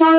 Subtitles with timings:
[0.00, 0.16] Sahabat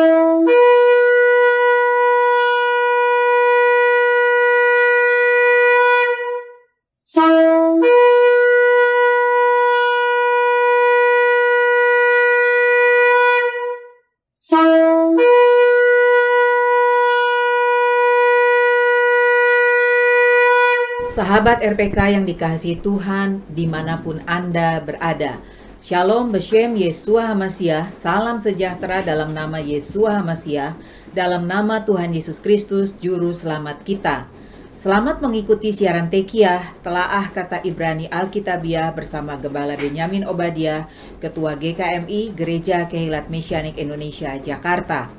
[21.66, 25.42] RPK yang dikasihi Tuhan di mana pun Anda berada.
[25.82, 30.78] Shalom Beshem Yesua Hamasiah, salam sejahtera dalam nama Yesua Hamasiah,
[31.10, 34.30] dalam nama Tuhan Yesus Kristus, Juru Selamat kita.
[34.78, 40.86] Selamat mengikuti siaran Tekiah, telaah kata Ibrani Alkitabiah bersama Gembala Benyamin Obadia,
[41.18, 45.10] Ketua GKMI Gereja Kehilat Mesianik Indonesia, Jakarta.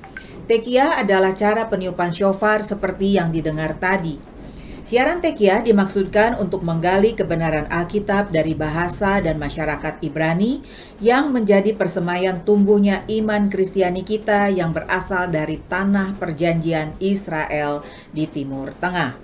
[0.47, 4.15] Tekiah adalah cara peniupan shofar seperti yang didengar tadi,
[4.93, 10.61] Siaran Tekiah dimaksudkan untuk menggali kebenaran Alkitab dari bahasa dan masyarakat Ibrani
[11.01, 17.81] yang menjadi persemaian tumbuhnya iman Kristiani kita yang berasal dari tanah perjanjian Israel
[18.13, 19.17] di Timur Tengah.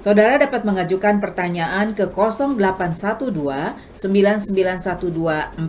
[0.00, 3.36] Saudara dapat mengajukan pertanyaan ke 0812
[3.92, 4.96] 9912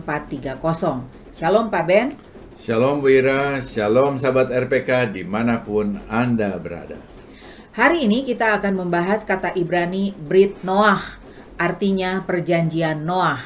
[0.08, 1.36] 430.
[1.36, 2.08] Shalom Pak Ben.
[2.56, 7.13] Shalom Bu Ira, shalom sahabat RPK di mana pun Anda berada.
[7.74, 11.18] Hari ini kita akan membahas kata Ibrani Brit Noah,
[11.58, 13.42] artinya perjanjian Noah.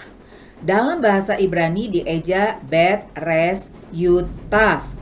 [0.60, 4.28] Dalam bahasa Ibrani dieja Bet Res Yud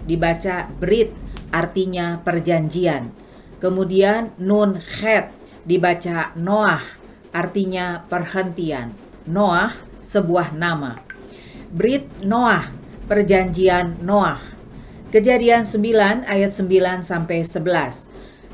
[0.07, 1.11] dibaca Brit,
[1.51, 3.11] artinya perjanjian.
[3.59, 5.35] Kemudian Nun Het,
[5.67, 6.87] dibaca Noah,
[7.35, 8.95] artinya perhentian.
[9.27, 9.75] Noah,
[10.07, 11.03] sebuah nama.
[11.75, 12.71] Brit Noah,
[13.11, 14.39] perjanjian Noah.
[15.11, 18.06] Kejadian 9 ayat 9 sampai 11.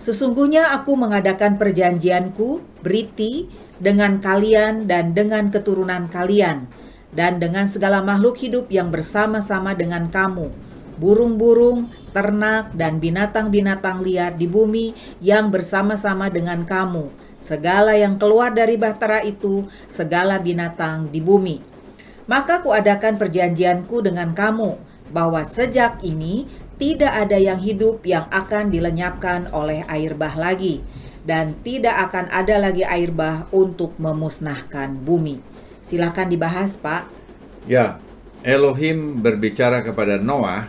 [0.03, 3.47] Sesungguhnya aku mengadakan perjanjianku, Briti,
[3.78, 6.67] dengan kalian dan dengan keturunan kalian,
[7.14, 10.50] dan dengan segala makhluk hidup yang bersama-sama dengan kamu,
[10.98, 14.91] burung-burung, ternak, dan binatang-binatang liar di bumi
[15.22, 17.06] yang bersama-sama dengan kamu,
[17.39, 21.62] segala yang keluar dari bahtera itu, segala binatang di bumi.
[22.26, 29.50] Maka kuadakan perjanjianku dengan kamu, bahwa sejak ini tidak ada yang hidup yang akan dilenyapkan
[29.53, 30.84] oleh air bah lagi,
[31.22, 35.38] dan tidak akan ada lagi air bah untuk memusnahkan bumi.
[35.82, 37.06] Silakan dibahas, Pak.
[37.66, 37.99] Ya,
[38.43, 40.66] Elohim berbicara kepada Noah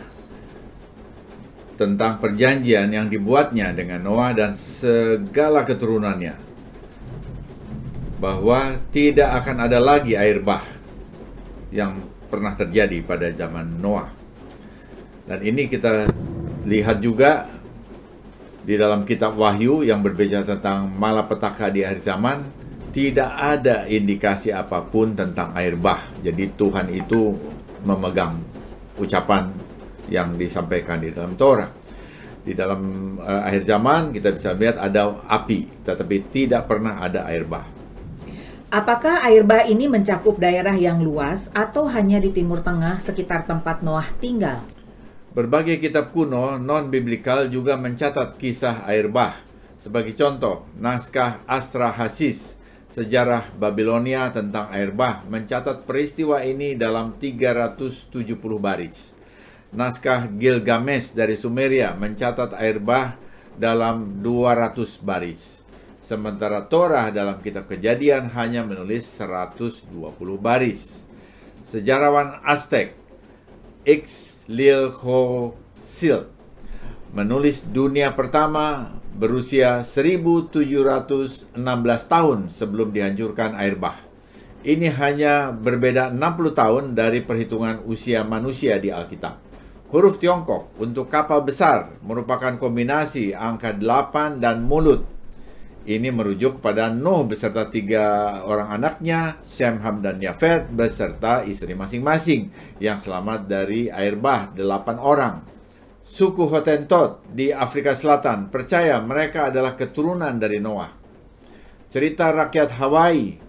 [1.74, 6.38] tentang perjanjian yang dibuatnya dengan Noah dan segala keturunannya.
[8.22, 10.62] Bahwa tidak akan ada lagi air bah
[11.74, 11.98] yang
[12.30, 14.23] pernah terjadi pada zaman Noah.
[15.24, 16.08] Dan ini kita
[16.68, 17.48] lihat juga
[18.64, 22.44] di dalam kitab Wahyu yang berbicara tentang malapetaka di akhir zaman
[22.94, 26.04] tidak ada indikasi apa pun tentang air bah.
[26.22, 27.36] Jadi Tuhan itu
[27.84, 28.40] memegang
[28.96, 29.50] ucapan
[30.08, 31.68] yang disampaikan di dalam Torah.
[32.44, 37.48] Di dalam uh, akhir zaman kita bisa lihat ada api, tetapi tidak pernah ada air
[37.48, 37.64] bah.
[38.68, 43.80] Apakah air bah ini mencakup daerah yang luas atau hanya di Timur Tengah sekitar tempat
[43.80, 44.60] Noah tinggal?
[45.34, 49.34] Berbagai kitab kuno non-biblikal juga mencatat kisah air bah.
[49.82, 52.54] Sebagai contoh, naskah Astra Hasis,
[52.94, 58.14] sejarah Babilonia tentang air bah, mencatat peristiwa ini dalam 370
[58.62, 59.10] baris.
[59.74, 63.18] Naskah Gilgamesh dari Sumeria mencatat air bah
[63.58, 65.66] dalam 200 baris.
[65.98, 69.90] Sementara Torah dalam kitab kejadian hanya menulis 120
[70.38, 71.02] baris.
[71.66, 72.94] Sejarawan Aztec
[73.82, 74.33] X.
[74.44, 76.28] Lil Ho Sil
[77.14, 81.54] menulis dunia pertama berusia 1716
[82.10, 84.02] tahun sebelum dihancurkan air bah.
[84.66, 89.38] Ini hanya berbeda 60 tahun dari perhitungan usia manusia di Alkitab.
[89.94, 95.06] Huruf Tiongkok untuk kapal besar merupakan kombinasi angka 8 dan mulut
[95.84, 102.48] ini merujuk kepada Nuh beserta tiga orang anaknya, Shem, Ham, dan Yafet beserta istri masing-masing
[102.80, 105.34] yang selamat dari air bah, delapan orang.
[106.04, 110.92] Suku Hotentot di Afrika Selatan percaya mereka adalah keturunan dari Noah.
[111.88, 113.40] Cerita rakyat Hawaii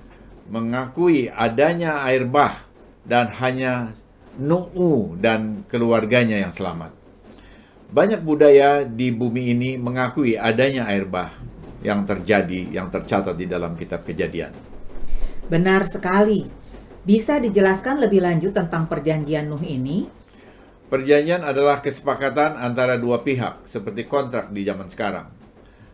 [0.47, 2.63] mengakui adanya air bah
[3.03, 3.91] dan hanya
[4.35, 6.91] Nu'u dan keluarganya yang selamat.
[7.91, 11.31] Banyak budaya di bumi ini mengakui adanya air bah,
[11.85, 14.49] yang terjadi, yang tercatat di dalam kitab kejadian.
[15.45, 16.65] Benar sekali.
[17.05, 20.09] Bisa dijelaskan lebih lanjut tentang perjanjian Nuh ini?
[20.89, 25.29] Perjanjian adalah kesepakatan antara dua pihak, seperti kontrak di zaman sekarang.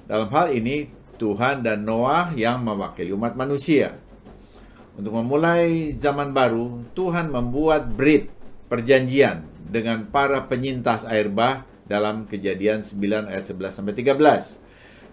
[0.07, 0.87] Dalam hal ini,
[1.19, 3.99] Tuhan dan Noah yang mewakili umat manusia.
[4.95, 8.31] Untuk memulai zaman baru, Tuhan membuat Brit,
[8.71, 14.60] perjanjian, dengan para penyintas air bah dalam kejadian 9 ayat 11 sampai 13.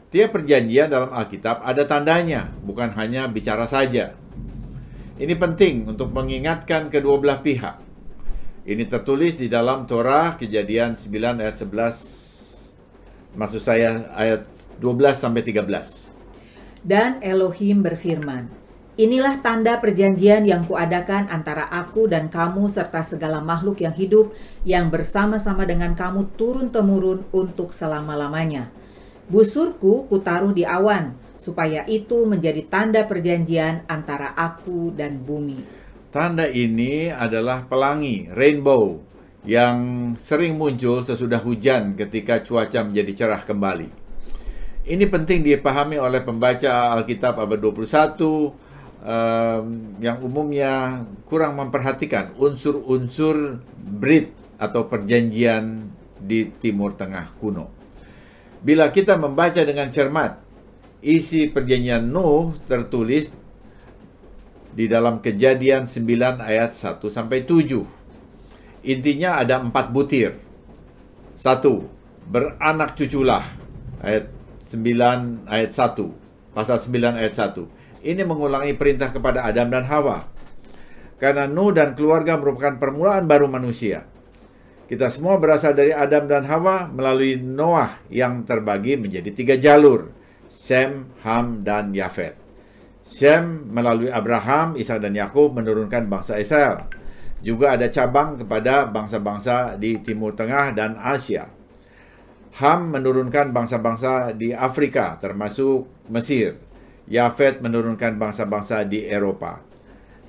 [0.09, 4.17] Tiap perjanjian dalam Alkitab ada tandanya, bukan hanya bicara saja.
[5.21, 7.77] Ini penting untuk mengingatkan kedua belah pihak.
[8.65, 14.49] Ini tertulis di dalam Torah kejadian 9 ayat 11 maksud saya ayat
[14.81, 16.17] 12 sampai 13.
[16.87, 18.49] Dan Elohim berfirman,
[18.99, 24.35] Inilah tanda perjanjian yang kuadakan antara aku dan kamu serta segala makhluk yang hidup
[24.67, 28.75] yang bersama-sama dengan kamu turun-temurun untuk selama-lamanya.
[29.29, 35.61] Busurku kutaruh di awan, supaya itu menjadi tanda perjanjian antara aku dan bumi.
[36.09, 39.05] Tanda ini adalah pelangi, rainbow,
[39.45, 43.89] yang sering muncul sesudah hujan ketika cuaca menjadi cerah kembali.
[44.89, 48.25] Ini penting dipahami oleh pembaca Alkitab abad 21,
[49.05, 49.65] um,
[50.01, 57.78] yang umumnya kurang memperhatikan unsur-unsur Brit atau perjanjian di Timur Tengah kuno.
[58.69, 60.45] Bila kita membaca dengan cermat,
[61.01, 63.33] isi perjanjian Nuh tertulis
[64.77, 68.85] di dalam kejadian 9 ayat 1 sampai 7.
[68.85, 70.37] Intinya ada empat butir.
[71.33, 71.89] Satu,
[72.29, 73.41] beranak cuculah.
[74.05, 74.29] Ayat
[74.69, 76.53] 9 ayat 1.
[76.53, 77.65] Pasal 9 ayat 1
[78.05, 80.29] ini mengulangi perintah kepada Adam dan Hawa.
[81.17, 84.07] Karena Nuh dan keluarga merupakan permulaan baru manusia.
[84.89, 90.09] Kita semua berasal dari Adam dan Hawa melalui Noah yang terbagi menjadi tiga jalur.
[90.49, 92.33] Sem, Ham, dan Yafet.
[93.05, 96.89] Sem melalui Abraham, Ishak dan Yakub menurunkan bangsa Israel.
[97.45, 101.53] Juga ada cabang kepada bangsa-bangsa di Timur Tengah dan Asia.
[102.57, 106.57] Ham menurunkan bangsa-bangsa di Afrika termasuk Mesir.
[107.13, 109.61] Yafet menurunkan bangsa-bangsa di Eropa.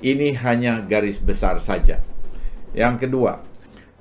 [0.03, 2.03] Ini hanya garis besar saja.
[2.71, 3.48] Yang kedua,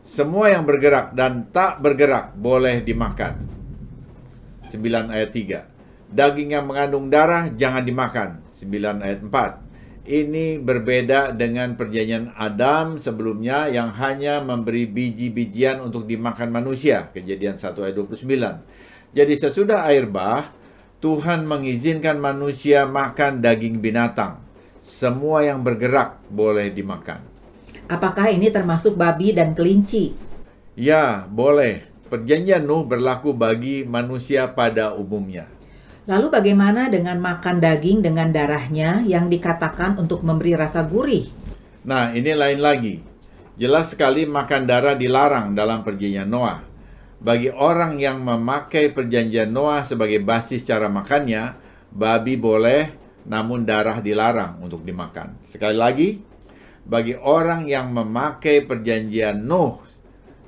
[0.08, 3.44] semua yang bergerak dan tak bergerak boleh dimakan.
[4.64, 5.69] 9 ayat 3.
[6.08, 8.40] Daging yang mengandung darah jangan dimakan.
[8.49, 9.69] 9 ayat 4.
[10.08, 17.12] Ini berbeda dengan perjanjian Adam sebelumnya yang hanya memberi biji-bijian untuk dimakan manusia.
[17.12, 19.12] Kejadian 1 ayat 29.
[19.12, 20.49] Jadi sesudah air bah,
[21.04, 24.40] Tuhan mengizinkan manusia makan daging binatang.
[24.81, 27.38] Semua yang bergerak boleh dimakan.
[27.88, 30.12] Apakah ini termasuk babi dan kelinci?
[30.76, 31.88] Ya, boleh.
[32.08, 35.49] Perjanjian Nuh berlaku bagi manusia pada umumnya.
[36.08, 41.29] Lalu bagaimana dengan makan daging dengan darahnya yang dikatakan untuk memberi rasa gurih?
[41.85, 43.00] Nah, ini lain lagi.
[43.56, 46.69] Jelas sekali makan darah dilarang dalam perjanjian Noah
[47.19, 51.58] bagi orang yang memakai perjanjian Noah sebagai basis cara makannya,
[51.90, 52.94] babi boleh,
[53.26, 55.35] namun darah dilarang untuk dimakan.
[55.43, 56.08] Sekali lagi,
[56.88, 59.85] bagi orang yang memakai perjanjian Nuh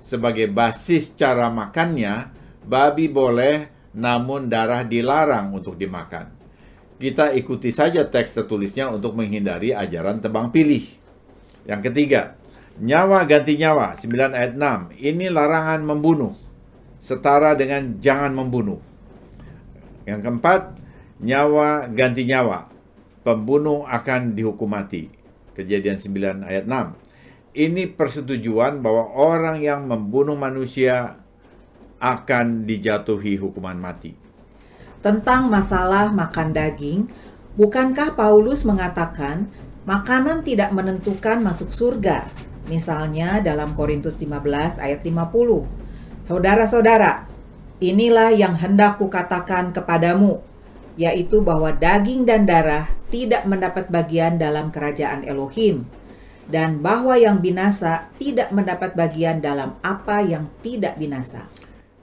[0.01, 2.33] sebagai basis cara makannya,
[2.65, 6.33] babi boleh, namun darah dilarang untuk dimakan.
[6.97, 10.85] Kita ikuti saja teks tertulisnya untuk menghindari ajaran tebang pilih.
[11.69, 12.37] Yang ketiga,
[12.81, 14.97] nyawa ganti nyawa, 9 ayat 6.
[14.97, 16.35] Ini larangan membunuh
[17.01, 18.81] setara dengan jangan membunuh.
[20.05, 20.61] Yang keempat,
[21.25, 22.69] nyawa ganti nyawa.
[23.25, 25.20] Pembunuh akan dihukum mati.
[25.55, 26.95] Kejadian 9 ayat 6.
[27.51, 31.19] Ini persetujuan bahwa orang yang membunuh manusia
[31.99, 34.15] akan dijatuhi hukuman mati.
[35.01, 37.01] Tentang masalah makan daging,
[37.59, 39.51] bukankah Paulus mengatakan
[39.85, 42.31] makanan tidak menentukan masuk surga?
[42.71, 45.81] Misalnya dalam Korintus 15 ayat 50
[46.21, 47.25] Saudara-saudara,
[47.81, 50.45] inilah yang hendak kukatakan kepadamu,
[51.01, 55.89] yaitu bahwa daging dan darah tidak mendapat bagian dalam kerajaan Elohim,
[56.53, 61.49] dan bahwa yang binasa tidak mendapat bagian dalam apa yang tidak binasa.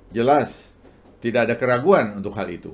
[0.09, 0.73] Jelas,
[1.21, 2.73] tidak ada keraguan untuk hal itu.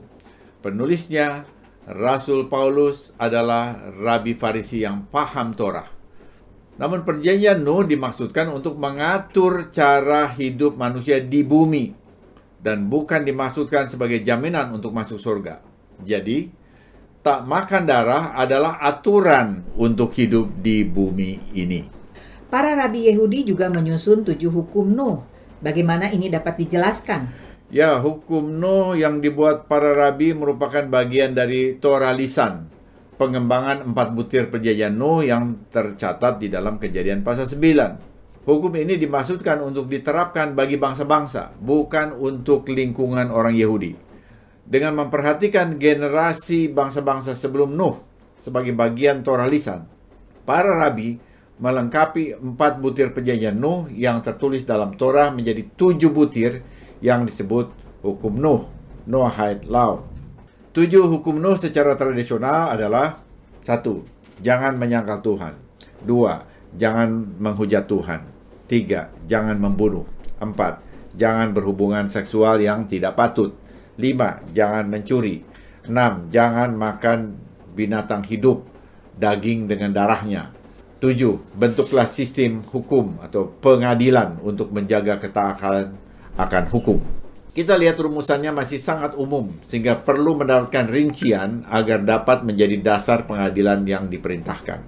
[0.64, 1.44] Penulisnya,
[1.84, 6.04] Rasul Paulus adalah rabi Farisi yang paham Torah
[6.74, 11.94] namun perjanjian Nuh dimaksudkan untuk mengatur cara hidup manusia di bumi
[12.64, 15.73] dan bukan dimaksudkan sebagai jaminan untuk masuk surga.
[16.02, 16.50] Jadi,
[17.22, 21.86] tak makan darah adalah aturan untuk hidup di bumi ini.
[22.50, 25.22] Para rabi Yahudi juga menyusun tujuh hukum Nuh.
[25.62, 27.30] Bagaimana ini dapat dijelaskan?
[27.70, 32.74] Ya, hukum Nuh yang dibuat para rabi merupakan bagian dari Torah lisan
[33.24, 38.44] pengembangan empat butir perjanjian Nuh yang tercatat di dalam kejadian pasal 9.
[38.44, 43.96] Hukum ini dimaksudkan untuk diterapkan bagi bangsa-bangsa, bukan untuk lingkungan orang Yahudi.
[44.64, 48.00] Dengan memperhatikan generasi bangsa-bangsa sebelum Nuh
[48.40, 49.88] sebagai bagian Torah lisan,
[50.48, 51.20] para rabi
[51.60, 56.64] melengkapi empat butir perjanjian Nuh yang tertulis dalam Torah menjadi tujuh butir
[57.04, 57.72] yang disebut
[58.04, 58.68] hukum Nuh,
[59.08, 60.04] Noahide Law.
[60.74, 63.22] Tujuh hukum Nuh secara tradisional adalah
[63.64, 64.04] satu,
[64.44, 65.54] jangan menyangkal Tuhan.
[66.04, 66.44] Dua,
[66.76, 68.28] jangan menghujat Tuhan.
[68.68, 70.04] Tiga, jangan membunuh.
[70.44, 70.84] Empat,
[71.16, 73.56] jangan berhubungan seksual yang tidak patut.
[73.98, 75.46] Lima, jangan mencuri.
[75.86, 77.38] Enam, jangan makan
[77.78, 78.66] binatang hidup,
[79.20, 80.50] daging dengan darahnya.
[81.04, 85.94] Tujuh, bentuklah sistem hukum atau pengadilan untuk menjaga ketaatan
[86.40, 87.04] akan hukum.
[87.54, 93.86] Kita lihat rumusannya masih sangat umum, sehingga perlu mendapatkan rincian agar dapat menjadi dasar pengadilan
[93.86, 94.82] yang diperintahkan.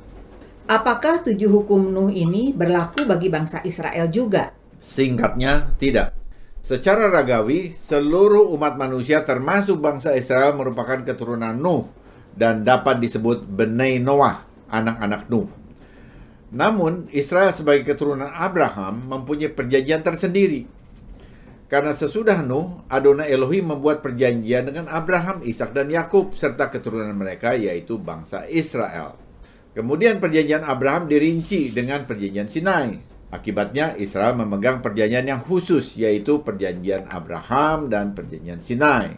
[0.65, 4.49] Apakah tujuh hukum Nuh ini berlaku bagi bangsa Israel juga?
[4.81, 6.24] Singkatnya, tidak.
[6.65, 11.85] Secara ragawi, seluruh umat manusia termasuk bangsa Israel merupakan keturunan Nuh
[12.33, 14.41] dan dapat disebut Benai Noah,
[14.73, 15.45] anak-anak Nuh.
[16.49, 20.65] Namun, Israel sebagai keturunan Abraham mempunyai perjanjian tersendiri
[21.65, 27.57] karena sesudah Nuh, Adonai Elohim membuat perjanjian dengan Abraham, Ishak dan Yakub serta keturunan mereka
[27.57, 29.17] yaitu bangsa Israel.
[29.73, 33.14] Kemudian perjanjian Abraham dirinci dengan perjanjian Sinai.
[33.33, 39.17] Akibatnya Israel memegang perjanjian yang khusus yaitu perjanjian Abraham dan perjanjian Sinai.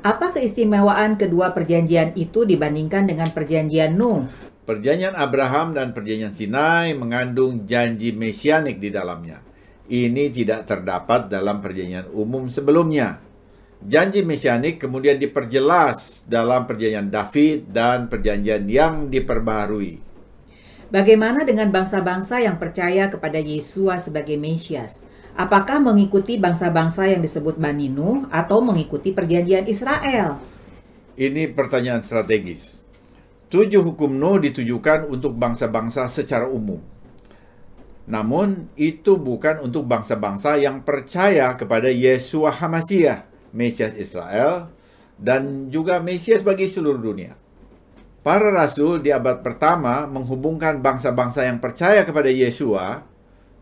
[0.00, 4.24] Apa keistimewaan kedua perjanjian itu dibandingkan dengan perjanjian Nuh?
[4.64, 9.50] Perjanjian Abraham dan perjanjian Sinai mengandung janji mesianik di dalamnya
[9.90, 13.18] ini tidak terdapat dalam perjanjian umum sebelumnya.
[13.82, 20.09] Janji mesianik kemudian diperjelas dalam perjanjian David dan perjanjian yang diperbaharui.
[20.90, 24.98] Bagaimana dengan bangsa-bangsa yang percaya kepada Yesua sebagai Mesias?
[25.38, 30.42] Apakah mengikuti bangsa-bangsa yang disebut Bani Nuh atau mengikuti perjanjian Israel?
[31.14, 32.82] Ini pertanyaan strategis.
[33.46, 36.82] Tujuh hukum Nuh ditujukan untuk bangsa-bangsa secara umum
[38.10, 43.22] namun itu bukan untuk bangsa-bangsa yang percaya kepada Yesua Hamasiah,
[43.54, 44.66] Mesias Israel,
[45.14, 47.38] dan juga Mesias bagi seluruh dunia.
[48.20, 53.00] Para rasul di abad pertama menghubungkan bangsa-bangsa yang percaya kepada Yesua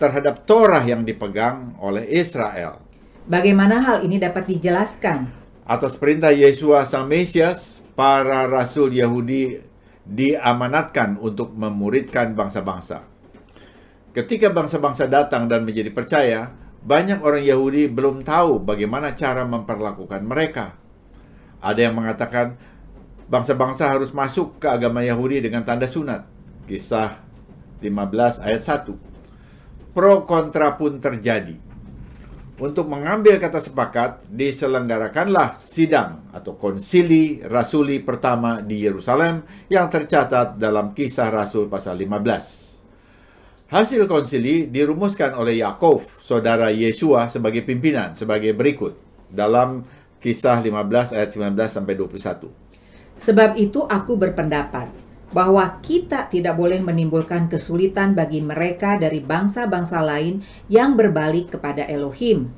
[0.02, 2.82] terhadap Torah yang dipegang oleh Israel.
[3.30, 5.30] Bagaimana hal ini dapat dijelaskan?
[5.62, 9.62] Atas perintah Yesua sang Mesias, para rasul Yahudi
[10.02, 13.06] diamanatkan untuk memuridkan bangsa-bangsa.
[14.10, 16.50] Ketika bangsa-bangsa datang dan menjadi percaya,
[16.82, 20.74] banyak orang Yahudi belum tahu bagaimana cara memperlakukan mereka.
[21.62, 22.58] Ada yang mengatakan
[23.28, 26.24] bangsa-bangsa harus masuk ke agama Yahudi dengan tanda sunat.
[26.64, 27.20] Kisah
[27.84, 29.92] 15 ayat 1.
[29.92, 31.68] Pro kontra pun terjadi.
[32.58, 40.90] Untuk mengambil kata sepakat, diselenggarakanlah sidang atau konsili rasuli pertama di Yerusalem yang tercatat dalam
[40.90, 43.70] kisah Rasul pasal 15.
[43.70, 48.98] Hasil konsili dirumuskan oleh Yakov, saudara Yesua sebagai pimpinan sebagai berikut
[49.30, 49.86] dalam
[50.18, 52.67] kisah 15 ayat 19 sampai 21.
[53.18, 54.88] Sebab itu aku berpendapat
[55.28, 60.40] bahwa kita tidak boleh menimbulkan kesulitan bagi mereka dari bangsa-bangsa lain
[60.72, 62.48] yang berbalik kepada Elohim.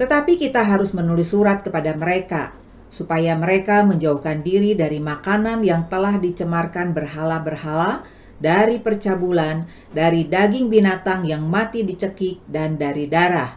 [0.00, 2.56] Tetapi kita harus menulis surat kepada mereka
[2.88, 11.24] supaya mereka menjauhkan diri dari makanan yang telah dicemarkan berhala-berhala dari percabulan, dari daging binatang
[11.24, 13.56] yang mati dicekik, dan dari darah.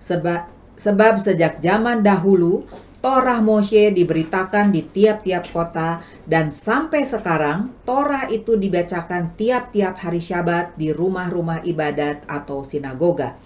[0.00, 2.64] Sebab, sebab sejak zaman dahulu,
[3.04, 10.72] Torah Moshe diberitakan di tiap-tiap kota dan sampai sekarang Torah itu dibacakan tiap-tiap hari Syabat
[10.72, 13.36] di rumah-rumah ibadat atau sinagoga.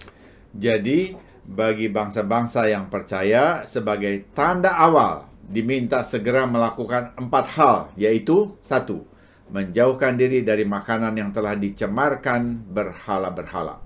[0.54, 9.02] Jadi, bagi bangsa-bangsa yang percaya sebagai tanda awal diminta segera melakukan empat hal, yaitu satu,
[9.50, 13.82] menjauhkan diri dari makanan yang telah dicemarkan berhala-berhala.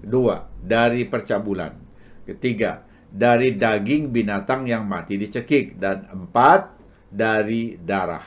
[0.00, 1.76] Dua, dari percabulan.
[2.24, 5.76] Ketiga, dari daging binatang yang mati dicekik.
[5.76, 6.72] Dan empat,
[7.12, 8.24] dari darah.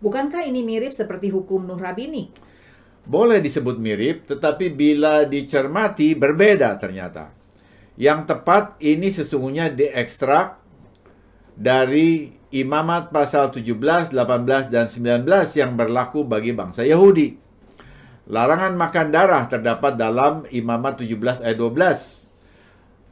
[0.00, 2.32] Bukankah ini mirip seperti hukum Nuh Rabini?
[3.06, 7.30] Boleh disebut mirip, tetapi bila dicermati berbeda ternyata.
[7.96, 10.58] Yang tepat ini sesungguhnya diekstrak
[11.54, 15.26] dari Imamat pasal 17, 18, dan 19
[15.58, 17.36] yang berlaku bagi bangsa Yahudi.
[18.30, 22.25] Larangan makan darah terdapat dalam Imamat 17 ayat 12.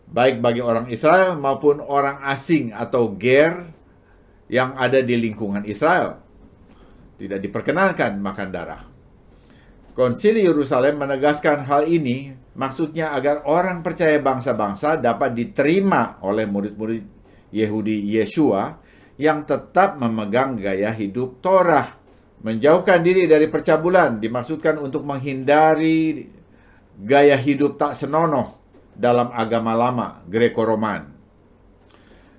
[0.04, 3.72] Baik bagi orang Israel maupun orang asing atau ger
[4.52, 6.20] yang ada di lingkungan Israel.
[7.16, 8.82] Tidak diperkenankan makan darah.
[9.94, 17.04] Konsili Yerusalem menegaskan hal ini maksudnya agar orang percaya bangsa-bangsa dapat diterima oleh murid-murid
[17.54, 18.74] Yehudi Yeshua
[19.14, 22.02] yang tetap memegang gaya hidup Torah.
[22.42, 26.28] Menjauhkan diri dari percabulan dimaksudkan untuk menghindari
[26.98, 28.63] gaya hidup tak senonoh
[28.96, 31.14] dalam agama lama Greco-Roman.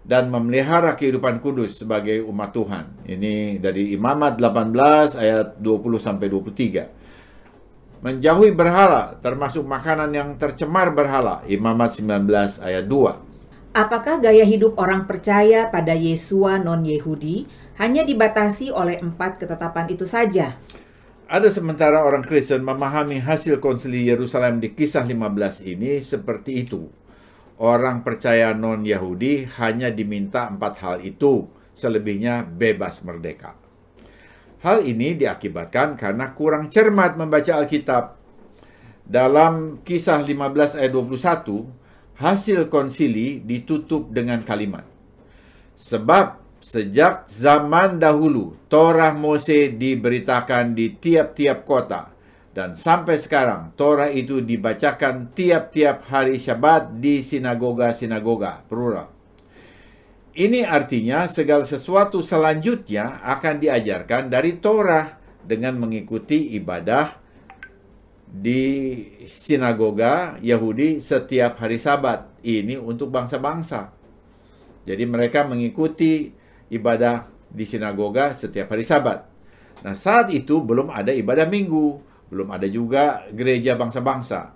[0.05, 3.09] dan memelihara kehidupan kudus sebagai umat Tuhan.
[3.09, 8.05] Ini dari Imamat 18 ayat 20 sampai 23.
[8.05, 11.41] Menjauhi berhala termasuk makanan yang tercemar berhala.
[11.50, 13.74] Imamat 19 ayat 2.
[13.75, 17.50] Apakah gaya hidup orang percaya pada Yesua non-Yehudi
[17.81, 20.53] hanya dibatasi oleh empat ketetapan itu saja?
[21.25, 26.86] Ada sementara orang Kristen memahami hasil konsili Yerusalem di kisah 15 ini seperti itu
[27.60, 33.55] orang percaya non-Yahudi hanya diminta empat hal itu, selebihnya bebas merdeka.
[34.65, 38.17] Hal ini diakibatkan karena kurang cermat membaca Alkitab.
[39.05, 41.70] Dalam kisah 15 ayat 21,
[42.17, 44.82] hasil konsili ditutup dengan kalimat.
[45.77, 52.10] Sebab sejak zaman dahulu, Torah Mose diberitakan di tiap-tiap kota,
[52.57, 59.13] dan sampai sekarang Torah itu dibacakan tiap-tiap hari Syabat di sinagoga-sinagoga plural.
[60.36, 67.13] Ini artinya segala sesuatu selanjutnya akan diajarkan dari Torah dengan mengikuti ibadah
[68.25, 69.00] di
[69.31, 72.27] sinagoga Yahudi setiap hari Sabat.
[72.41, 73.95] Ini untuk bangsa-bangsa.
[74.84, 76.36] Jadi mereka mengikuti
[76.72, 79.25] ibadah di sinagoga setiap hari Sabat.
[79.86, 84.53] Nah, saat itu belum ada ibadah Minggu belum ada juga gereja bangsa-bangsa.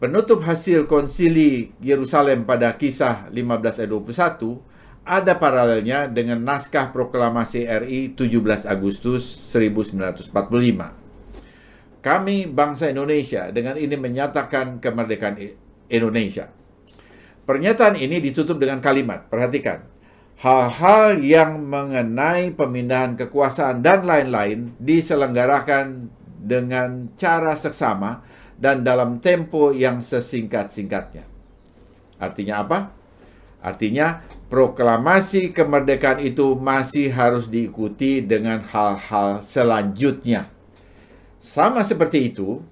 [0.00, 8.16] Penutup hasil konsili Yerusalem pada kisah 15 ayat 21 ada paralelnya dengan naskah proklamasi RI
[8.16, 10.32] 17 Agustus 1945.
[12.00, 15.36] Kami bangsa Indonesia dengan ini menyatakan kemerdekaan
[15.92, 16.48] Indonesia.
[17.44, 19.84] Pernyataan ini ditutup dengan kalimat, perhatikan.
[20.40, 26.08] Hal-hal yang mengenai pemindahan kekuasaan dan lain-lain diselenggarakan
[26.40, 28.24] dengan cara seksama
[28.56, 31.28] dan dalam tempo yang sesingkat-singkatnya.
[32.16, 32.78] Artinya apa?
[33.60, 40.48] Artinya proklamasi kemerdekaan itu masih harus diikuti dengan hal-hal selanjutnya.
[41.36, 42.64] Sama seperti itu,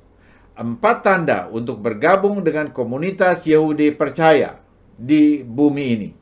[0.57, 4.57] empat tanda untuk bergabung dengan komunitas Yahudi percaya
[4.97, 6.18] di bumi ini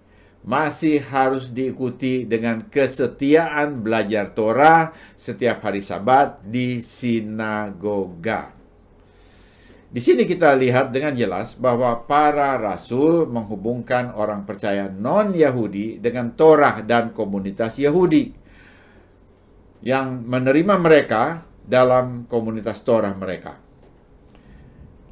[0.46, 8.54] masih harus diikuti dengan kesetiaan belajar Torah setiap hari Sabat di sinagoga.
[9.90, 16.78] Di sini kita lihat dengan jelas bahwa para rasul menghubungkan orang percaya non-Yahudi dengan Torah
[16.82, 18.30] dan komunitas Yahudi
[19.82, 23.58] yang menerima mereka dalam komunitas Torah mereka.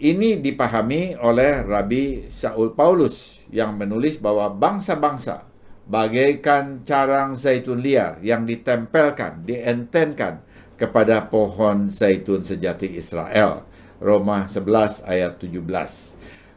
[0.04, 5.48] Ini dipahami oleh Rabi Saul Paulus yang menulis bahwa bangsa-bangsa
[5.88, 10.44] bagaikan carang zaitun liar yang ditempelkan, dientenkan
[10.76, 13.64] kepada pohon zaitun sejati Israel.
[13.96, 15.64] Roma 11 ayat 17.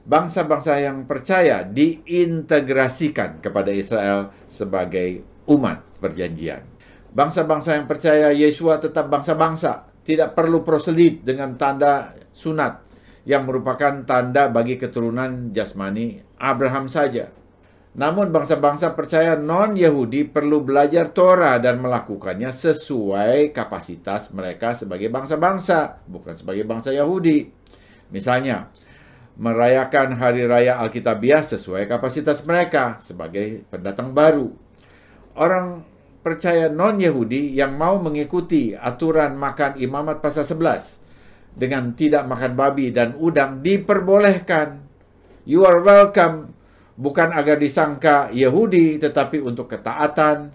[0.04, 6.68] Bangsa-bangsa yang percaya diintegrasikan kepada Israel sebagai umat perjanjian.
[7.16, 12.87] Bangsa-bangsa yang percaya Yesua tetap bangsa-bangsa, tidak perlu proselit dengan tanda sunat
[13.28, 17.28] yang merupakan tanda bagi keturunan jasmani Abraham saja.
[17.98, 26.40] Namun bangsa-bangsa percaya non-Yahudi perlu belajar Torah dan melakukannya sesuai kapasitas mereka sebagai bangsa-bangsa, bukan
[26.40, 27.52] sebagai bangsa Yahudi.
[28.16, 28.72] Misalnya,
[29.36, 34.56] merayakan hari raya Alkitabiah sesuai kapasitas mereka sebagai pendatang baru.
[35.36, 35.84] Orang
[36.24, 41.07] percaya non-Yahudi yang mau mengikuti aturan makan imamat pasal 11
[41.58, 44.86] dengan tidak makan babi dan udang diperbolehkan.
[45.50, 46.54] You are welcome.
[46.98, 50.54] Bukan agar disangka Yahudi, tetapi untuk ketaatan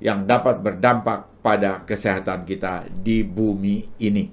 [0.00, 4.32] yang dapat berdampak pada kesehatan kita di bumi ini.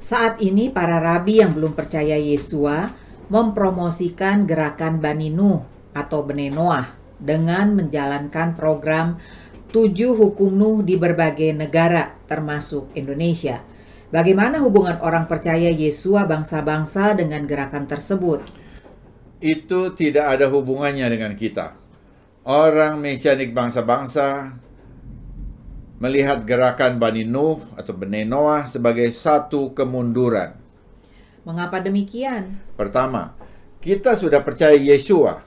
[0.00, 2.88] Saat ini para rabi yang belum percaya Yesua
[3.28, 5.60] mempromosikan gerakan Bani Nuh
[5.92, 6.88] atau Bene Noah
[7.20, 9.20] dengan menjalankan program
[9.70, 13.60] tujuh hukum Nuh di berbagai negara termasuk Indonesia.
[14.10, 18.42] Bagaimana hubungan orang percaya Yesua bangsa-bangsa dengan gerakan tersebut?
[19.38, 21.78] Itu tidak ada hubungannya dengan kita.
[22.42, 24.58] Orang mesianik bangsa-bangsa
[26.02, 30.58] melihat gerakan Bani Nuh atau Bani Noah sebagai satu kemunduran.
[31.46, 32.58] Mengapa demikian?
[32.74, 33.38] Pertama,
[33.78, 35.46] kita sudah percaya Yesua,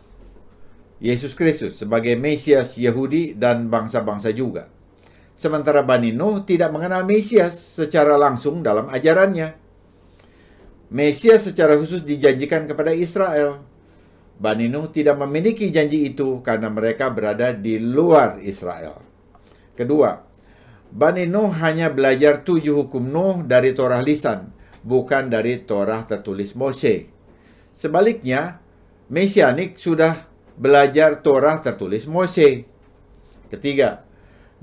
[1.04, 4.72] Yesus Kristus sebagai Mesias Yahudi dan bangsa-bangsa juga.
[5.34, 9.58] Sementara Bani Nuh tidak mengenal Mesias secara langsung dalam ajarannya.
[10.94, 13.66] Mesias secara khusus dijanjikan kepada Israel.
[14.38, 19.02] Bani Nuh tidak memiliki janji itu karena mereka berada di luar Israel.
[19.74, 20.22] Kedua,
[20.94, 24.54] Bani Nuh hanya belajar tujuh hukum Nuh dari Torah lisan,
[24.86, 27.10] bukan dari Torah tertulis Mose.
[27.74, 28.62] Sebaliknya,
[29.10, 32.70] Mesianik sudah belajar Torah tertulis Mose.
[33.50, 34.06] Ketiga,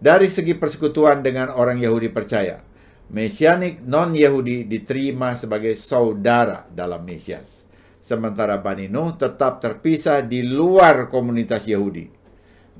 [0.01, 2.65] dari segi persekutuan dengan orang Yahudi percaya,
[3.13, 7.69] Mesianik non-Yahudi diterima sebagai saudara dalam Mesias.
[8.01, 12.09] Sementara Bani Nuh tetap terpisah di luar komunitas Yahudi.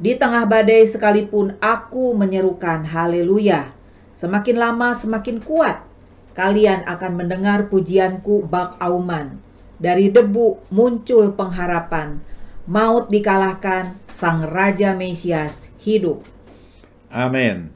[0.00, 3.76] Di tengah badai sekalipun aku menyerukan haleluya.
[4.16, 5.84] Semakin lama semakin kuat.
[6.32, 9.36] Kalian akan mendengar pujianku bak auman.
[9.76, 12.16] Dari debu muncul pengharapan.
[12.64, 16.24] Maut dikalahkan, sang Raja Mesias hidup.
[17.12, 17.68] Amin.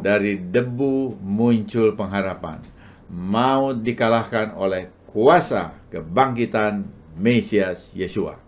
[0.00, 2.64] Dari debu muncul pengharapan.
[3.12, 6.88] Maut dikalahkan oleh kuasa kebangkitan
[7.20, 8.45] Mesias Yesua.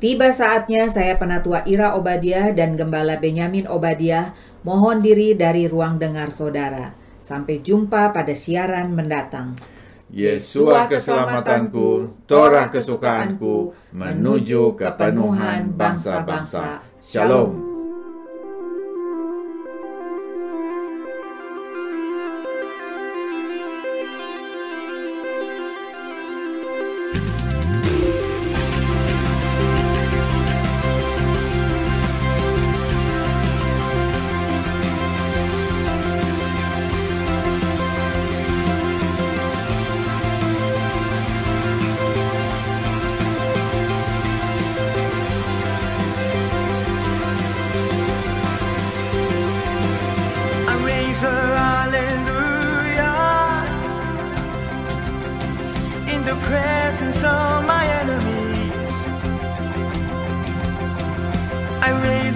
[0.00, 4.32] Tiba saatnya saya penatua Ira Obadiah dan Gembala Benyamin Obadiah
[4.64, 6.96] mohon diri dari ruang dengar saudara.
[7.20, 9.60] Sampai jumpa pada siaran mendatang.
[10.08, 16.80] Yesua keselamatanku, Torah kesukaanku, menuju kepenuhan bangsa-bangsa.
[17.04, 17.69] Shalom.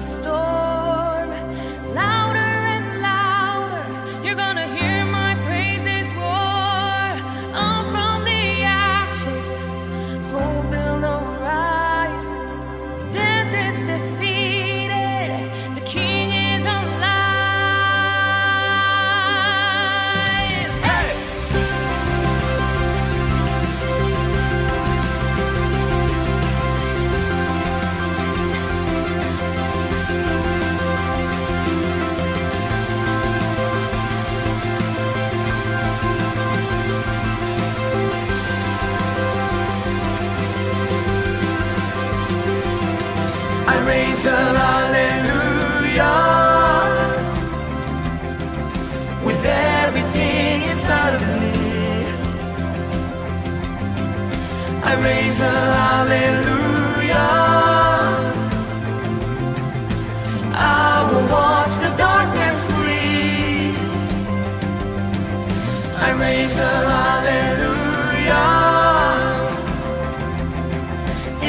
[0.00, 0.69] the storm.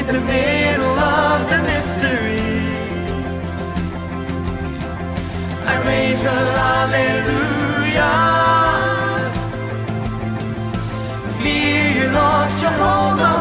[0.01, 2.41] in the middle of the mystery.
[5.71, 8.15] I raise a hallelujah.
[11.39, 13.40] Fear you lost your hold on.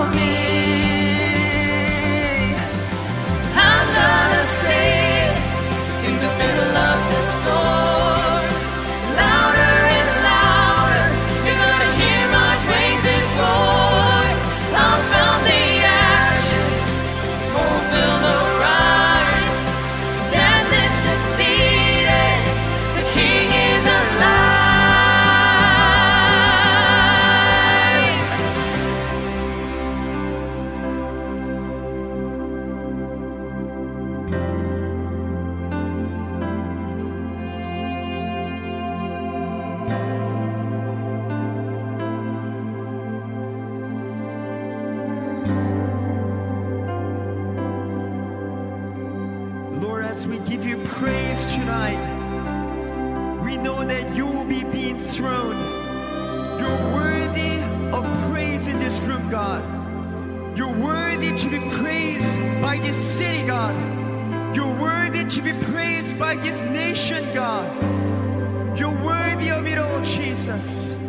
[50.84, 52.00] praise tonight.
[53.42, 55.56] We know that you will be being thrown.
[56.58, 57.58] You're worthy
[57.92, 59.62] of praise in this room, God.
[60.56, 63.74] You're worthy to be praised by this city, God.
[64.54, 67.68] You're worthy to be praised by this nation, God.
[68.78, 70.99] You're worthy of it all, Jesus.